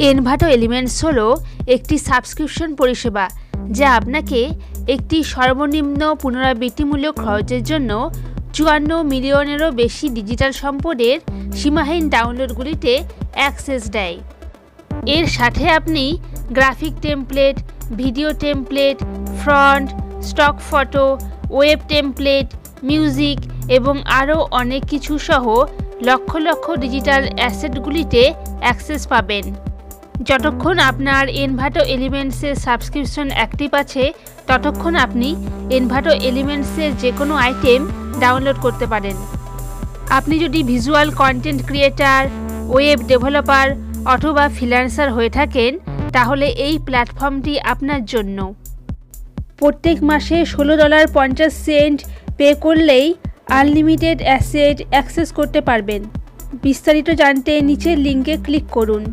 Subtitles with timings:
[0.00, 1.26] Envato elements হলো
[1.66, 3.28] একটি subscription পরিষেবা
[3.70, 4.40] যা আপনাকে
[4.88, 7.90] একটি সর্বনিম্ন পুনরাবৃত্তিমূলক খরচের জন্য
[8.52, 11.16] চুয়ান্ন মিলিয়নেরও বেশি ডিজিটাল সম্পদের
[11.54, 12.92] সীমাহীন ডাউনলোডগুলিতে
[13.34, 14.16] অ্যাক্সেস দেয়।
[15.06, 16.04] এর সাথে আপনি
[16.50, 17.56] graphic template
[17.96, 18.98] video template
[19.42, 19.88] font
[20.22, 21.06] stock photo
[21.50, 22.46] web template
[22.82, 23.38] music
[23.68, 25.44] এবং আরও অনেক কিছু সহ
[26.02, 28.22] লক্ষ লক্ষ ডিজিটাল অ্যাসেটগুলিতে
[28.60, 29.44] অ্যাক্সেস পাবেন।
[30.14, 34.12] যতক্ষণ আপনার এনভাটো এলিমেন্টসের সাবস্ক্রিপশন অ্যাক্টিভ আছে,
[34.46, 35.28] ততক্ষণ আপনি
[35.70, 37.80] এনভাটো এলিমেন্টসের যে কোনো আইটেম
[38.20, 39.16] ডাউনলোড করতে পারেন।
[40.18, 42.22] আপনি যদি visual content creator
[42.72, 43.68] web developer
[44.14, 45.78] অথবা ফ্রিল্যান্সার হয়ে থাকেন,
[46.12, 48.54] তাহলে এই প্ল্যাটফর্মটি আপনার জন্য।
[49.58, 51.98] প্রত্যেক মাসে ষোলো ডলার পঞ্চাশ সেন্ট
[52.38, 53.14] পে করলেই
[53.60, 56.02] আনলিমিটেড অ্যাসেট অ্যাক্সেস করতে পারবেন।
[56.62, 59.04] বিস্তারিত জানতে নিচের লিঙ্কে ক্লিক করুন।